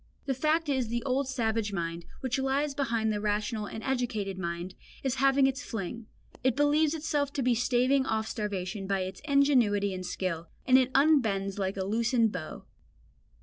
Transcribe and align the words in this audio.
The 0.25 0.33
fact 0.33 0.67
is 0.67 0.85
that 0.85 0.89
the 0.89 1.03
old 1.03 1.27
savage 1.27 1.71
mind, 1.71 2.05
which 2.21 2.39
lies 2.39 2.73
behind 2.73 3.13
the 3.13 3.21
rational 3.21 3.67
and 3.67 3.83
educated 3.83 4.35
mind, 4.39 4.73
is 5.03 5.17
having 5.21 5.45
its 5.45 5.61
fling; 5.63 6.07
it 6.43 6.55
believes 6.55 6.95
itself 6.95 7.31
to 7.33 7.43
be 7.43 7.53
staving 7.53 8.07
off 8.07 8.27
starvation 8.27 8.87
by 8.87 9.01
its 9.01 9.21
ingenuity 9.25 9.93
and 9.93 10.03
skill, 10.03 10.47
and 10.65 10.79
it 10.79 10.89
unbends 10.95 11.59
like 11.59 11.77
a 11.77 11.83
loosened 11.85 12.31
bow. 12.31 12.63